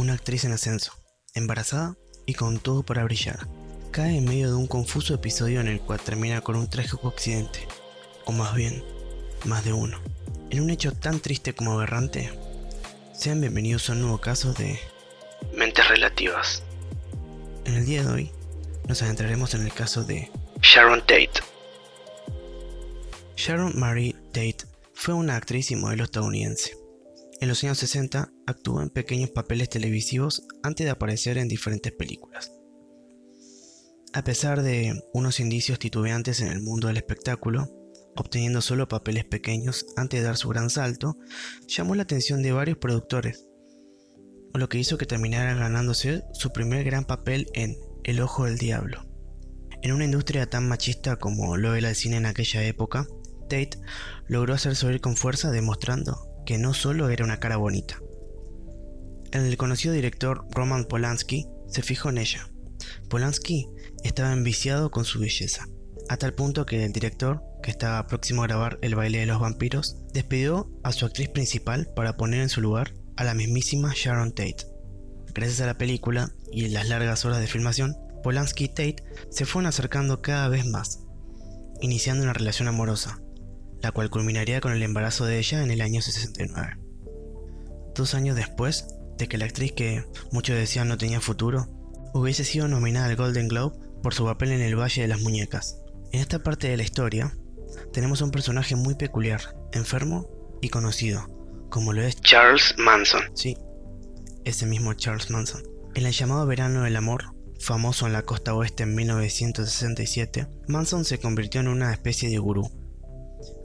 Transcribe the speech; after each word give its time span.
una 0.00 0.14
actriz 0.14 0.44
en 0.44 0.52
ascenso, 0.52 0.92
embarazada 1.34 1.94
y 2.24 2.32
con 2.32 2.58
todo 2.58 2.82
para 2.82 3.04
brillar. 3.04 3.46
Cae 3.90 4.16
en 4.16 4.24
medio 4.24 4.48
de 4.48 4.54
un 4.54 4.66
confuso 4.66 5.12
episodio 5.12 5.60
en 5.60 5.68
el 5.68 5.78
cual 5.78 6.00
termina 6.00 6.40
con 6.40 6.56
un 6.56 6.70
trágico 6.70 7.08
accidente, 7.08 7.68
o 8.24 8.32
más 8.32 8.54
bien, 8.54 8.82
más 9.44 9.62
de 9.62 9.74
uno. 9.74 10.00
En 10.48 10.62
un 10.62 10.70
hecho 10.70 10.92
tan 10.92 11.20
triste 11.20 11.52
como 11.54 11.72
aberrante, 11.72 12.30
sean 13.12 13.42
bienvenidos 13.42 13.90
a 13.90 13.92
un 13.92 14.00
nuevo 14.00 14.18
caso 14.18 14.54
de 14.54 14.80
Mentes 15.54 15.86
Relativas. 15.88 16.62
En 17.66 17.74
el 17.74 17.84
día 17.84 18.02
de 18.02 18.10
hoy, 18.10 18.30
nos 18.88 19.02
adentraremos 19.02 19.52
en 19.52 19.66
el 19.66 19.72
caso 19.74 20.02
de 20.02 20.30
Sharon 20.62 21.00
Tate. 21.00 21.42
Sharon 23.36 23.78
Marie 23.78 24.16
Tate 24.32 24.64
fue 24.94 25.12
una 25.12 25.36
actriz 25.36 25.70
y 25.70 25.76
modelo 25.76 26.04
estadounidense. 26.04 26.74
En 27.40 27.48
los 27.48 27.64
años 27.64 27.78
60 27.78 28.30
actuó 28.46 28.82
en 28.82 28.90
pequeños 28.90 29.30
papeles 29.30 29.70
televisivos 29.70 30.46
antes 30.62 30.84
de 30.84 30.90
aparecer 30.90 31.38
en 31.38 31.48
diferentes 31.48 31.90
películas. 31.90 32.52
A 34.12 34.22
pesar 34.22 34.62
de 34.62 35.02
unos 35.14 35.40
indicios 35.40 35.78
titubeantes 35.78 36.40
en 36.40 36.48
el 36.48 36.60
mundo 36.60 36.88
del 36.88 36.98
espectáculo, 36.98 37.66
obteniendo 38.14 38.60
solo 38.60 38.88
papeles 38.88 39.24
pequeños 39.24 39.86
antes 39.96 40.20
de 40.20 40.26
dar 40.26 40.36
su 40.36 40.50
gran 40.50 40.68
salto, 40.68 41.16
llamó 41.66 41.94
la 41.94 42.02
atención 42.02 42.42
de 42.42 42.52
varios 42.52 42.76
productores, 42.76 43.46
lo 44.52 44.68
que 44.68 44.78
hizo 44.78 44.98
que 44.98 45.06
terminara 45.06 45.54
ganándose 45.54 46.24
su 46.34 46.52
primer 46.52 46.84
gran 46.84 47.06
papel 47.06 47.46
en 47.54 47.74
El 48.04 48.20
Ojo 48.20 48.44
del 48.44 48.58
Diablo. 48.58 49.06
En 49.80 49.92
una 49.92 50.04
industria 50.04 50.50
tan 50.50 50.68
machista 50.68 51.16
como 51.16 51.56
lo 51.56 51.74
era 51.74 51.88
el 51.88 51.96
cine 51.96 52.18
en 52.18 52.26
aquella 52.26 52.62
época, 52.64 53.06
Tate 53.44 53.80
logró 54.28 54.52
hacerse 54.52 54.86
oír 54.86 55.00
con 55.00 55.16
fuerza 55.16 55.50
demostrando 55.50 56.29
que 56.50 56.58
no 56.58 56.74
solo 56.74 57.10
era 57.10 57.24
una 57.24 57.38
cara 57.38 57.58
bonita. 57.58 58.02
El 59.30 59.56
conocido 59.56 59.94
director 59.94 60.48
Roman 60.50 60.84
Polanski 60.84 61.46
se 61.68 61.80
fijó 61.80 62.08
en 62.08 62.18
ella. 62.18 62.50
Polanski 63.08 63.68
estaba 64.02 64.32
enviciado 64.32 64.90
con 64.90 65.04
su 65.04 65.20
belleza, 65.20 65.68
a 66.08 66.16
tal 66.16 66.34
punto 66.34 66.66
que 66.66 66.84
el 66.84 66.92
director, 66.92 67.40
que 67.62 67.70
estaba 67.70 68.04
próximo 68.08 68.42
a 68.42 68.48
grabar 68.48 68.80
El 68.82 68.96
baile 68.96 69.20
de 69.20 69.26
los 69.26 69.38
vampiros, 69.38 69.98
despidió 70.12 70.68
a 70.82 70.90
su 70.90 71.06
actriz 71.06 71.28
principal 71.28 71.88
para 71.94 72.16
poner 72.16 72.40
en 72.40 72.48
su 72.48 72.60
lugar 72.60 72.94
a 73.14 73.22
la 73.22 73.34
mismísima 73.34 73.92
Sharon 73.94 74.32
Tate. 74.32 74.66
Gracias 75.32 75.60
a 75.60 75.66
la 75.66 75.78
película 75.78 76.32
y 76.50 76.66
las 76.66 76.88
largas 76.88 77.24
horas 77.24 77.38
de 77.38 77.46
filmación, 77.46 77.96
Polanski 78.24 78.64
y 78.64 78.68
Tate 78.70 79.04
se 79.30 79.46
fueron 79.46 79.68
acercando 79.68 80.20
cada 80.20 80.48
vez 80.48 80.66
más, 80.66 81.04
iniciando 81.80 82.24
una 82.24 82.32
relación 82.32 82.66
amorosa, 82.66 83.20
la 83.82 83.92
cual 83.92 84.10
culminaría 84.10 84.60
con 84.60 84.72
el 84.72 84.82
embarazo 84.82 85.24
de 85.24 85.38
ella 85.38 85.62
en 85.62 85.70
el 85.70 85.80
año 85.80 86.02
69. 86.02 86.76
Dos 87.94 88.14
años 88.14 88.36
después 88.36 88.86
de 89.18 89.28
que 89.28 89.38
la 89.38 89.44
actriz 89.46 89.72
que 89.72 90.04
muchos 90.32 90.56
decían 90.56 90.88
no 90.88 90.98
tenía 90.98 91.20
futuro, 91.20 91.68
hubiese 92.14 92.44
sido 92.44 92.68
nominada 92.68 93.06
al 93.06 93.16
Golden 93.16 93.48
Globe 93.48 93.76
por 94.02 94.14
su 94.14 94.24
papel 94.24 94.52
en 94.52 94.62
El 94.62 94.78
Valle 94.78 95.02
de 95.02 95.08
las 95.08 95.20
Muñecas. 95.20 95.78
En 96.12 96.20
esta 96.20 96.42
parte 96.42 96.68
de 96.68 96.76
la 96.76 96.82
historia, 96.82 97.36
tenemos 97.92 98.20
un 98.20 98.30
personaje 98.30 98.76
muy 98.76 98.94
peculiar, 98.94 99.40
enfermo 99.72 100.28
y 100.60 100.68
conocido, 100.68 101.28
como 101.68 101.92
lo 101.92 102.02
es 102.02 102.20
Charles 102.20 102.74
Manson. 102.78 103.22
Sí, 103.34 103.56
ese 104.44 104.66
mismo 104.66 104.94
Charles 104.94 105.30
Manson. 105.30 105.62
En 105.94 106.06
el 106.06 106.12
llamado 106.12 106.46
Verano 106.46 106.82
del 106.82 106.96
Amor, 106.96 107.34
famoso 107.58 108.06
en 108.06 108.12
la 108.12 108.22
costa 108.22 108.54
oeste 108.54 108.84
en 108.84 108.94
1967, 108.94 110.46
Manson 110.66 111.04
se 111.04 111.18
convirtió 111.18 111.60
en 111.60 111.68
una 111.68 111.92
especie 111.92 112.30
de 112.30 112.38
gurú, 112.38 112.70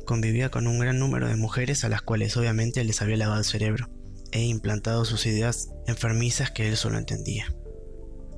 convivía 0.05 0.49
con 0.49 0.67
un 0.67 0.79
gran 0.79 0.99
número 0.99 1.27
de 1.27 1.35
mujeres 1.35 1.83
a 1.83 1.89
las 1.89 2.01
cuales 2.01 2.37
obviamente 2.37 2.83
les 2.83 3.01
había 3.01 3.17
lavado 3.17 3.39
el 3.39 3.45
cerebro 3.45 3.89
e 4.31 4.43
implantado 4.43 5.05
sus 5.05 5.25
ideas 5.25 5.69
enfermizas 5.87 6.51
que 6.51 6.67
él 6.67 6.77
solo 6.77 6.97
entendía. 6.97 7.53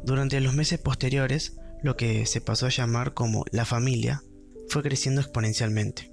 Durante 0.03 0.39
los 0.41 0.53
meses 0.53 0.79
posteriores, 0.79 1.57
lo 1.81 1.95
que 1.97 2.25
se 2.25 2.41
pasó 2.41 2.66
a 2.66 2.69
llamar 2.69 3.13
como 3.13 3.45
la 3.51 3.66
familia 3.66 4.23
fue 4.69 4.83
creciendo 4.83 5.22
exponencialmente. 5.22 6.11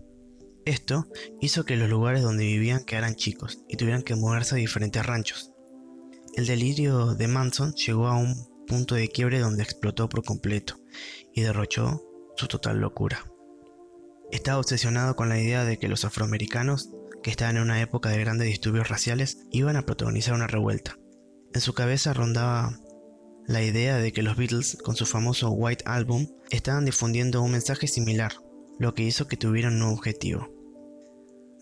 Esto 0.64 1.06
hizo 1.40 1.64
que 1.64 1.76
los 1.76 1.90
lugares 1.90 2.22
donde 2.22 2.44
vivían 2.44 2.84
quedaran 2.84 3.14
chicos 3.14 3.60
y 3.68 3.76
tuvieran 3.76 4.02
que 4.02 4.16
moverse 4.16 4.54
a 4.54 4.58
diferentes 4.58 5.04
ranchos. 5.04 5.52
El 6.36 6.46
delirio 6.46 7.14
de 7.14 7.28
Manson 7.28 7.74
llegó 7.74 8.08
a 8.08 8.16
un 8.16 8.48
punto 8.66 8.94
de 8.94 9.08
quiebre 9.08 9.38
donde 9.38 9.62
explotó 9.62 10.08
por 10.08 10.24
completo 10.24 10.80
y 11.32 11.42
derrochó 11.42 12.02
su 12.36 12.48
total 12.48 12.78
locura. 12.78 13.24
Estaba 14.34 14.58
obsesionado 14.58 15.14
con 15.14 15.28
la 15.28 15.40
idea 15.40 15.64
de 15.64 15.78
que 15.78 15.86
los 15.86 16.04
afroamericanos, 16.04 16.90
que 17.22 17.30
estaban 17.30 17.56
en 17.56 17.62
una 17.62 17.80
época 17.80 18.08
de 18.08 18.18
grandes 18.18 18.48
disturbios 18.48 18.88
raciales, 18.88 19.46
iban 19.52 19.76
a 19.76 19.86
protagonizar 19.86 20.34
una 20.34 20.48
revuelta. 20.48 20.98
En 21.54 21.60
su 21.60 21.72
cabeza 21.72 22.12
rondaba 22.12 22.80
la 23.46 23.62
idea 23.62 23.96
de 23.96 24.12
que 24.12 24.24
los 24.24 24.36
Beatles, 24.36 24.76
con 24.82 24.96
su 24.96 25.06
famoso 25.06 25.52
White 25.52 25.84
Album, 25.86 26.26
estaban 26.50 26.84
difundiendo 26.84 27.42
un 27.42 27.52
mensaje 27.52 27.86
similar, 27.86 28.32
lo 28.80 28.92
que 28.92 29.04
hizo 29.04 29.28
que 29.28 29.36
tuvieran 29.36 29.74
un 29.74 29.78
nuevo 29.78 29.94
objetivo. 29.94 30.52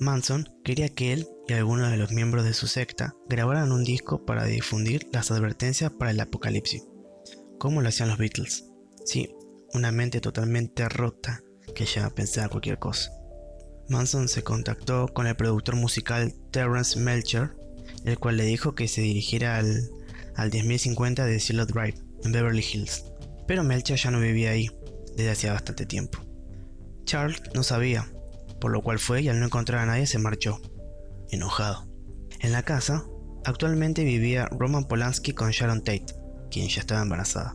Manson 0.00 0.48
quería 0.64 0.88
que 0.88 1.12
él 1.12 1.28
y 1.48 1.52
algunos 1.52 1.90
de 1.90 1.98
los 1.98 2.10
miembros 2.10 2.42
de 2.42 2.54
su 2.54 2.68
secta 2.68 3.14
grabaran 3.28 3.70
un 3.70 3.84
disco 3.84 4.24
para 4.24 4.46
difundir 4.46 5.08
las 5.12 5.30
advertencias 5.30 5.92
para 5.92 6.12
el 6.12 6.20
apocalipsis, 6.20 6.88
como 7.58 7.82
lo 7.82 7.90
hacían 7.90 8.08
los 8.08 8.16
Beatles. 8.16 8.64
Sí, 9.04 9.28
una 9.74 9.92
mente 9.92 10.22
totalmente 10.22 10.88
rota 10.88 11.42
que 11.74 11.84
ya 11.84 12.10
pensaba 12.10 12.48
cualquier 12.48 12.78
cosa. 12.78 13.12
Manson 13.88 14.28
se 14.28 14.42
contactó 14.42 15.08
con 15.08 15.26
el 15.26 15.36
productor 15.36 15.76
musical 15.76 16.32
Terrence 16.50 16.98
Melcher, 16.98 17.56
el 18.04 18.18
cual 18.18 18.36
le 18.36 18.44
dijo 18.44 18.74
que 18.74 18.88
se 18.88 19.00
dirigiera 19.00 19.56
al, 19.56 19.90
al 20.34 20.50
10.050 20.50 21.24
de 21.24 21.40
Cielo 21.40 21.66
Drive, 21.66 21.98
en 22.24 22.32
Beverly 22.32 22.64
Hills. 22.72 23.04
Pero 23.46 23.64
Melcher 23.64 23.98
ya 23.98 24.10
no 24.10 24.20
vivía 24.20 24.50
ahí, 24.50 24.70
desde 25.16 25.30
hacía 25.30 25.52
bastante 25.52 25.86
tiempo. 25.86 26.18
Charles 27.04 27.42
no 27.54 27.62
sabía, 27.62 28.10
por 28.60 28.70
lo 28.70 28.82
cual 28.82 28.98
fue 28.98 29.22
y 29.22 29.28
al 29.28 29.40
no 29.40 29.46
encontrar 29.46 29.80
a 29.80 29.86
nadie 29.86 30.06
se 30.06 30.18
marchó, 30.18 30.60
enojado. 31.30 31.88
En 32.40 32.52
la 32.52 32.62
casa, 32.62 33.04
actualmente 33.44 34.04
vivía 34.04 34.46
Roman 34.46 34.84
Polanski 34.84 35.32
con 35.32 35.50
Sharon 35.50 35.80
Tate, 35.80 36.06
quien 36.50 36.68
ya 36.68 36.80
estaba 36.80 37.02
embarazada. 37.02 37.54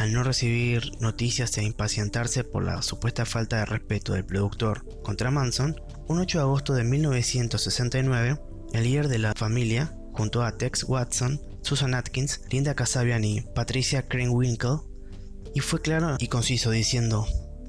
Al 0.00 0.14
no 0.14 0.22
recibir 0.22 0.92
noticias 0.98 1.58
e 1.58 1.62
impacientarse 1.62 2.42
por 2.42 2.64
la 2.64 2.80
supuesta 2.80 3.26
falta 3.26 3.58
de 3.58 3.66
respeto 3.66 4.14
del 4.14 4.24
productor 4.24 4.82
contra 5.02 5.30
Manson, 5.30 5.78
un 6.08 6.20
8 6.20 6.38
de 6.38 6.42
agosto 6.42 6.72
de 6.72 6.84
1969, 6.84 8.40
el 8.72 8.82
líder 8.82 9.08
de 9.08 9.18
la 9.18 9.34
familia, 9.34 9.94
junto 10.14 10.42
a 10.42 10.56
Tex 10.56 10.84
Watson, 10.84 11.38
Susan 11.60 11.92
Atkins, 11.92 12.40
Linda 12.50 12.74
Kasabian 12.74 13.24
y 13.24 13.42
Patricia 13.42 14.08
Krenwinkel, 14.08 14.78
y 15.54 15.60
fue 15.60 15.82
claro 15.82 16.16
y 16.18 16.28
conciso 16.28 16.70
diciendo: 16.70 17.26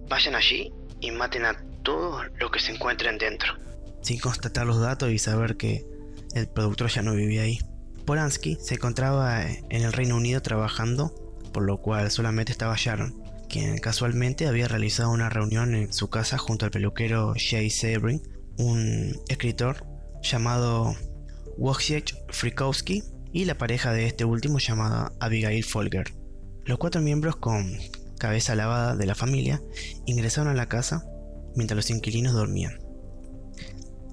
Vayan 0.08 0.36
allí 0.36 0.72
y 1.02 1.12
maten 1.12 1.44
a 1.44 1.62
todos 1.84 2.24
los 2.40 2.50
que 2.50 2.62
se 2.62 2.72
encuentren 2.72 3.18
dentro. 3.18 3.56
Sin 4.04 4.22
constatar 4.22 4.66
los 4.66 4.80
datos 4.80 5.12
y 5.12 5.20
saber 5.20 5.58
que 5.58 5.86
el 6.34 6.48
productor 6.48 6.90
ya 6.92 7.02
no 7.02 7.14
vivía 7.14 7.42
ahí. 7.42 7.60
Polanski 8.06 8.58
se 8.62 8.76
encontraba 8.76 9.44
en 9.44 9.84
el 9.84 9.92
Reino 9.92 10.16
Unido 10.16 10.42
trabajando 10.42 11.14
por 11.52 11.64
lo 11.64 11.82
cual 11.82 12.12
solamente 12.12 12.52
estaba 12.52 12.76
Sharon, 12.78 13.22
quien 13.50 13.78
casualmente 13.80 14.48
había 14.48 14.68
realizado 14.68 15.12
una 15.12 15.30
reunión 15.30 15.76
en 15.76 15.92
su 15.92 16.10
casa 16.10 16.38
junto 16.38 16.66
al 16.66 16.72
peluquero 16.72 17.34
Jay 17.38 17.70
Sebring, 17.70 18.22
un 18.58 19.20
escritor 19.28 19.86
llamado 20.22 20.96
Wojciech 21.58 22.16
Frykowski 22.30 23.04
y 23.34 23.46
la 23.46 23.58
pareja 23.58 23.92
de 23.94 24.06
este 24.06 24.26
último 24.26 24.60
llamada 24.60 25.14
Abigail 25.20 25.64
Folger. 25.64 26.14
Los 26.64 26.78
cuatro 26.78 27.02
miembros 27.02 27.36
con 27.36 27.78
cabeza 28.20 28.56
lavada 28.56 28.96
de 28.96 29.06
la 29.06 29.16
familia 29.16 29.62
ingresaron 30.06 30.50
a 30.50 30.54
la 30.54 30.70
casa 30.70 31.06
mientras 31.56 31.76
los 31.76 31.90
inquilinos 31.90 32.34
dormían. 32.34 32.80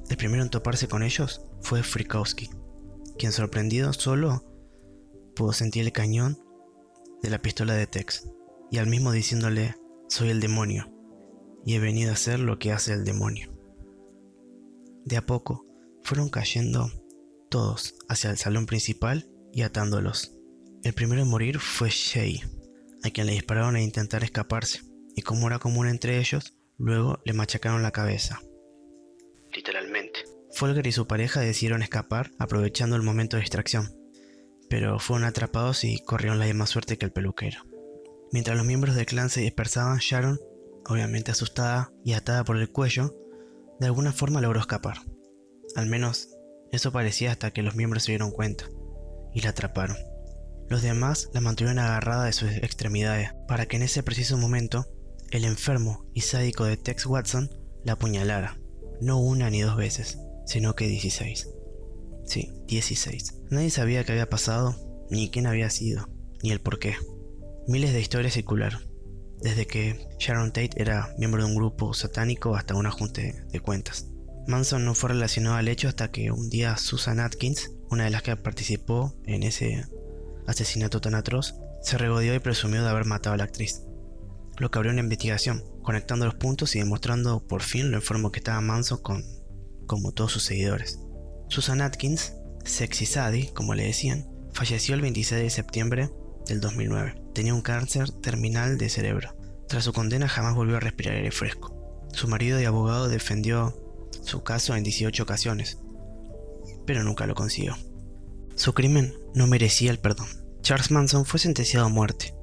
El 0.09 0.17
primero 0.17 0.43
en 0.43 0.51
toparse 0.51 0.89
con 0.89 1.03
ellos 1.03 1.43
fue 1.61 1.83
Frykowski, 1.83 2.49
quien 3.19 3.33
sorprendido 3.33 3.93
solo 3.93 4.45
pudo 5.37 5.53
sentir 5.53 5.85
el 5.85 5.93
cañón 5.93 6.39
de 7.23 7.31
la 7.31 7.43
pistola 7.43 7.75
de 7.75 7.87
Tex, 7.87 8.29
y 8.71 8.79
al 8.79 8.87
mismo 8.87 9.13
diciéndole, 9.13 9.77
soy 10.09 10.31
el 10.31 10.41
demonio, 10.41 10.93
y 11.65 11.75
he 11.75 11.79
venido 11.79 12.11
a 12.11 12.15
hacer 12.15 12.41
lo 12.41 12.59
que 12.59 12.73
hace 12.73 12.93
el 12.93 13.05
demonio. 13.05 13.53
De 15.05 15.17
a 15.17 15.27
poco 15.27 15.67
fueron 16.03 16.29
cayendo 16.29 16.91
todos 17.49 17.95
hacia 18.09 18.31
el 18.31 18.37
salón 18.37 18.67
principal 18.67 19.29
y 19.53 19.63
atándolos. 19.63 20.35
El 20.83 20.93
primero 20.95 21.23
en 21.23 21.29
morir 21.29 21.59
fue 21.59 21.91
Shay, 21.91 22.43
a 23.03 23.11
quien 23.11 23.27
le 23.27 23.33
dispararon 23.33 23.77
a 23.77 23.83
intentar 23.83 24.23
escaparse, 24.23 24.83
y 25.17 25.23
como 25.23 25.47
era 25.47 25.59
común 25.59 25.89
entre 25.89 26.19
ellos, 26.19 26.57
luego 26.77 27.21
le 27.25 27.33
machacaron 27.33 27.83
la 27.83 27.91
cabeza. 27.91 28.41
Literalmente. 29.53 30.21
Folger 30.53 30.87
y 30.87 30.93
su 30.93 31.07
pareja 31.07 31.41
decidieron 31.41 31.83
escapar 31.83 32.31
aprovechando 32.39 32.97
el 32.97 33.03
momento 33.03 33.37
de 33.37 33.43
distracción, 33.43 33.95
pero 34.69 34.99
fueron 34.99 35.27
atrapados 35.27 35.85
y 35.85 35.99
corrieron 36.01 36.39
la 36.39 36.47
misma 36.47 36.67
suerte 36.67 36.99
que 36.99 37.07
el 37.07 37.13
peluquero. 37.13 37.65
Mientras 38.33 38.57
los 38.57 38.67
miembros 38.67 38.95
del 38.95 39.07
clan 39.07 39.31
se 39.31 39.41
dispersaban, 39.41 39.99
Sharon, 39.99 40.39
obviamente 40.87 41.31
asustada 41.31 41.93
y 42.05 42.13
atada 42.13 42.45
por 42.45 42.57
el 42.59 42.71
cuello, 42.71 43.15
de 43.81 43.87
alguna 43.87 44.13
forma 44.13 44.41
logró 44.41 44.61
escapar. 44.61 44.99
Al 45.77 45.87
menos 45.87 46.31
eso 46.73 46.93
parecía 46.93 47.33
hasta 47.33 47.51
que 47.51 47.63
los 47.63 47.75
miembros 47.75 48.05
se 48.05 48.13
dieron 48.13 48.31
cuenta, 48.31 48.65
y 49.33 49.41
la 49.41 49.51
atraparon. 49.51 49.97
Los 50.69 50.83
demás 50.83 51.31
la 51.33 51.41
mantuvieron 51.41 51.79
agarrada 51.79 52.25
de 52.25 52.33
sus 52.33 52.51
extremidades 52.51 53.31
para 53.47 53.67
que 53.67 53.77
en 53.77 53.83
ese 53.83 54.03
preciso 54.03 54.37
momento 54.37 54.87
el 55.31 55.45
enfermo 55.45 56.07
y 56.15 56.23
sádico 56.23 56.65
de 56.65 56.77
Tex 56.77 57.07
Watson 57.07 57.51
la 57.85 57.93
apuñalara, 57.95 58.59
no 59.01 59.19
una 59.19 59.49
ni 59.49 59.63
dos 59.63 59.77
veces, 59.77 60.19
sino 60.47 60.75
que 60.75 60.89
16. 60.89 61.49
Sí, 62.29 62.53
16. 62.67 63.45
Nadie 63.49 63.71
sabía 63.71 64.05
qué 64.05 64.13
había 64.13 64.29
pasado, 64.29 64.77
ni 65.11 65.31
quién 65.31 65.47
había 65.47 65.71
sido, 65.71 66.11
ni 66.43 66.51
el 66.51 66.61
por 66.61 66.79
qué. 66.79 66.95
Miles 67.67 67.95
de 67.95 68.03
historias 68.03 68.35
circularon, 68.35 68.83
desde 69.41 69.67
que 69.67 70.07
Sharon 70.19 70.53
Tate 70.53 70.73
era 70.77 71.15
miembro 71.17 71.43
de 71.43 71.49
un 71.49 71.57
grupo 71.57 71.95
satánico 71.95 72.55
hasta 72.55 72.75
un 72.75 72.85
ajuste 72.85 73.47
de 73.51 73.61
cuentas. 73.61 74.11
Manson 74.47 74.85
no 74.85 74.95
fue 74.95 75.09
relacionado 75.09 75.57
al 75.57 75.69
hecho 75.69 75.89
hasta 75.89 76.11
que 76.11 76.31
un 76.31 76.51
día 76.51 76.77
Susan 76.77 77.19
Atkins, 77.19 77.73
una 77.89 78.05
de 78.05 78.11
las 78.11 78.23
que 78.23 78.37
participó 78.37 79.15
en 79.25 79.43
ese 79.43 79.87
asesinato 80.47 81.01
tan 81.01 81.15
atroz, 81.15 81.55
se 81.81 81.97
regodeó 81.97 82.35
y 82.35 82.41
presumió 82.41 82.83
de 82.83 82.91
haber 82.91 83.07
matado 83.07 83.33
a 83.33 83.39
la 83.39 83.45
actriz. 83.45 83.85
Lo 84.59 84.71
que 84.71 84.79
abrió 84.79 84.93
una 84.93 85.01
investigación, 85.01 85.65
conectando 85.83 86.27
los 86.27 86.35
puntos 86.35 86.77
y 86.77 86.81
demostrando 86.81 87.47
por 87.47 87.63
fin 87.63 87.91
lo 87.91 87.97
enfermo 87.97 88.33
que 88.33 88.41
estaba 88.41 88.61
Manson 88.61 89.01
con 89.01 89.25
como 89.87 90.13
todos 90.13 90.33
sus 90.33 90.43
seguidores. 90.43 91.01
Susan 91.49 91.81
Atkins, 91.81 92.35
Sexy 92.65 93.07
Sadie, 93.07 93.53
como 93.55 93.75
le 93.75 93.85
decían, 93.85 94.29
falleció 94.53 94.95
el 94.95 95.01
26 95.01 95.43
de 95.43 95.51
septiembre 95.51 96.11
del 96.47 96.61
2009. 96.61 97.23
Tenía 97.35 97.55
un 97.55 97.63
cáncer 97.63 98.11
terminal 98.11 98.77
de 98.79 98.89
cerebro. 98.89 99.35
Tras 99.67 99.85
su 99.85 99.93
condena 99.93 100.29
jamás 100.29 100.55
volvió 100.55 100.77
a 100.77 100.81
respirar 100.81 101.17
aire 101.17 101.31
fresco. 101.31 102.07
Su 102.13 102.29
marido 102.29 102.61
y 102.61 102.65
abogado 102.65 103.09
defendió 103.09 104.09
su 104.23 104.43
caso 104.43 104.77
en 104.77 104.85
18 104.85 105.23
ocasiones, 105.23 105.79
pero 106.87 107.03
nunca 107.03 107.27
lo 107.27 107.35
consiguió. 107.35 107.77
Su 108.55 108.75
crimen 108.75 109.15
no 109.35 109.47
merecía 109.47 109.91
el 109.91 109.99
perdón. 109.99 110.27
Charles 110.63 110.91
Manson 110.91 111.25
fue 111.25 111.39
sentenciado 111.39 111.87
a 111.87 111.91
muerte, 111.91 112.35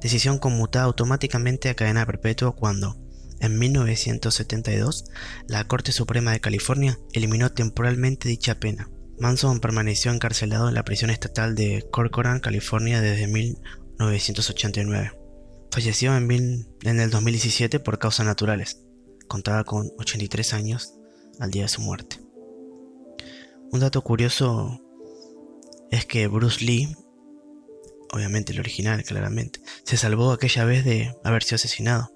decisión 0.00 0.38
conmutada 0.38 0.84
automáticamente 0.84 1.70
a 1.70 1.74
cadena 1.74 2.06
perpetua 2.06 2.54
cuando, 2.54 2.96
en 3.44 3.58
1972, 3.58 5.04
la 5.48 5.66
Corte 5.66 5.92
Suprema 5.92 6.32
de 6.32 6.40
California 6.40 6.98
eliminó 7.12 7.52
temporalmente 7.52 8.28
dicha 8.28 8.58
pena. 8.58 8.90
Manson 9.18 9.60
permaneció 9.60 10.12
encarcelado 10.12 10.68
en 10.68 10.74
la 10.74 10.84
prisión 10.84 11.10
estatal 11.10 11.54
de 11.54 11.86
Corcoran, 11.90 12.40
California, 12.40 13.00
desde 13.00 13.26
1989. 13.26 15.12
Falleció 15.70 16.16
en, 16.16 16.66
el 16.82 17.10
2017 17.10 17.80
por 17.80 17.98
causas 17.98 18.24
naturales. 18.26 18.80
Contaba 19.28 19.64
con 19.64 19.92
83 19.98 20.54
años 20.54 20.94
al 21.38 21.50
día 21.50 21.62
de 21.62 21.68
su 21.68 21.82
muerte. 21.82 22.20
Un 23.70 23.80
dato 23.80 24.02
curioso 24.02 24.80
es 25.90 26.06
que 26.06 26.28
Bruce 26.28 26.64
Lee, 26.64 26.96
obviamente 28.12 28.52
el 28.52 28.60
original 28.60 29.02
claramente, 29.04 29.60
se 29.84 29.96
salvó 29.96 30.32
aquella 30.32 30.64
vez 30.64 30.84
de 30.84 31.14
haber 31.24 31.42
sido 31.42 31.56
asesinado. 31.56 32.10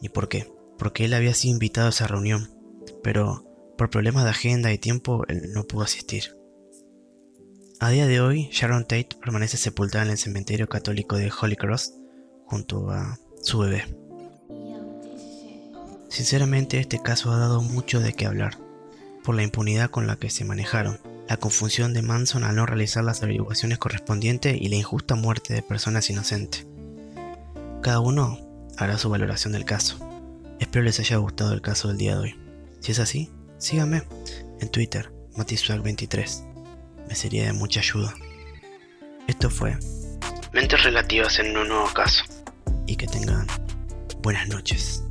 ¿Y 0.00 0.08
por 0.08 0.28
qué? 0.28 0.55
Porque 0.78 1.04
él 1.04 1.14
había 1.14 1.34
sido 1.34 1.54
invitado 1.54 1.86
a 1.86 1.90
esa 1.90 2.06
reunión, 2.06 2.50
pero 3.02 3.44
por 3.76 3.90
problemas 3.90 4.24
de 4.24 4.30
agenda 4.30 4.72
y 4.72 4.78
tiempo 4.78 5.24
él 5.28 5.52
no 5.52 5.64
pudo 5.64 5.82
asistir. 5.82 6.36
A 7.78 7.90
día 7.90 8.06
de 8.06 8.20
hoy, 8.20 8.48
Sharon 8.52 8.84
Tate 8.84 9.10
permanece 9.20 9.58
sepultada 9.58 10.04
en 10.04 10.10
el 10.10 10.18
cementerio 10.18 10.68
católico 10.68 11.16
de 11.16 11.30
Holy 11.30 11.56
Cross 11.56 11.92
junto 12.46 12.90
a 12.90 13.18
su 13.42 13.58
bebé. 13.58 13.84
Sinceramente 16.08 16.78
este 16.78 17.02
caso 17.02 17.32
ha 17.32 17.38
dado 17.38 17.60
mucho 17.60 18.00
de 18.00 18.14
qué 18.14 18.24
hablar, 18.24 18.58
por 19.22 19.34
la 19.34 19.42
impunidad 19.42 19.90
con 19.90 20.06
la 20.06 20.16
que 20.16 20.30
se 20.30 20.44
manejaron, 20.44 20.98
la 21.28 21.36
confusión 21.36 21.92
de 21.92 22.00
Manson 22.00 22.44
al 22.44 22.56
no 22.56 22.64
realizar 22.64 23.04
las 23.04 23.22
averiguaciones 23.22 23.78
correspondientes 23.78 24.56
y 24.58 24.68
la 24.68 24.76
injusta 24.76 25.14
muerte 25.14 25.52
de 25.52 25.62
personas 25.62 26.08
inocentes. 26.08 26.66
Cada 27.82 28.00
uno 28.00 28.38
hará 28.78 28.96
su 28.96 29.10
valoración 29.10 29.52
del 29.52 29.64
caso. 29.64 29.98
Espero 30.58 30.84
les 30.84 30.98
haya 31.00 31.16
gustado 31.16 31.52
el 31.52 31.60
caso 31.60 31.88
del 31.88 31.98
día 31.98 32.14
de 32.14 32.20
hoy. 32.20 32.40
Si 32.80 32.92
es 32.92 32.98
así, 32.98 33.30
síganme 33.58 34.02
en 34.60 34.68
Twitter, 34.70 35.12
Matiswag23. 35.36 37.06
Me 37.08 37.14
sería 37.14 37.46
de 37.46 37.52
mucha 37.52 37.80
ayuda. 37.80 38.14
Esto 39.26 39.50
fue 39.50 39.76
Mentes 40.52 40.82
Relativas 40.84 41.38
en 41.38 41.56
un 41.56 41.68
nuevo 41.68 41.88
caso. 41.92 42.24
Y 42.86 42.96
que 42.96 43.06
tengan 43.06 43.46
buenas 44.22 44.48
noches. 44.48 45.02